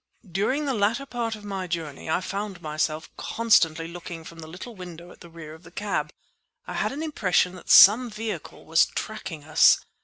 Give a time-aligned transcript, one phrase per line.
[0.31, 4.73] During the latter part of my journey I found myself constantly looking from the little
[4.75, 6.11] window at the rear of the cab.
[6.65, 9.81] I had an impression that some vehicle was tracking us.